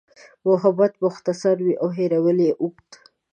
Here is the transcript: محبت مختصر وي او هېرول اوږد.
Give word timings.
محبت 0.45 0.93
مختصر 1.05 1.55
وي 1.65 1.73
او 1.81 1.87
هېرول 1.97 2.39
اوږد. 2.61 2.89